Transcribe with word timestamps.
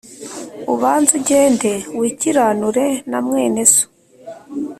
ubanze 0.73 1.11
ugende 1.19 1.71
wikiranure 1.97 2.85
na 3.09 3.19
mwene 3.25 3.63
so 3.73 3.85